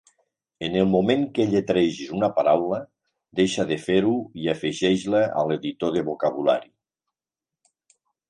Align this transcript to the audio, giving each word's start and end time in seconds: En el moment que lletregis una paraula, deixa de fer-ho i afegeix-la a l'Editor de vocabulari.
En 0.67 0.75
el 0.83 0.87
moment 0.93 1.25
que 1.35 1.43
lletregis 1.49 2.13
una 2.19 2.29
paraula, 2.37 2.79
deixa 3.41 3.67
de 3.73 3.77
fer-ho 3.85 4.15
i 4.45 4.49
afegeix-la 4.55 5.23
a 5.41 5.45
l'Editor 5.51 5.95
de 5.99 6.05
vocabulari. 6.11 6.73